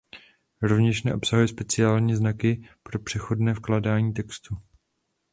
Rovněž 0.61 1.03
neobsahuje 1.03 1.47
speciální 1.47 2.15
znaky 2.15 2.67
pro 2.83 2.99
přechodné 2.99 3.53
vkládání 3.53 4.13
textu. 4.13 4.57